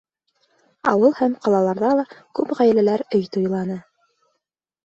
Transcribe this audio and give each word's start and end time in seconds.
Ауыл 0.91 1.13
һәм 1.19 1.35
ҡалаларҙа 1.43 1.91
ла 1.99 2.05
күп 2.39 2.57
ғаиләләр 2.63 3.07
өй 3.19 3.31
туйланы. 3.37 3.77